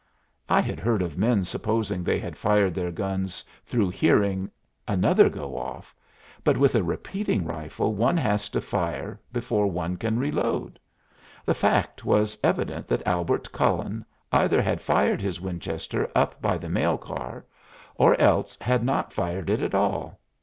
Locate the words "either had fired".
14.31-15.21